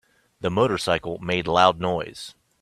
[0.39, 2.33] The motorcycle made loud noise.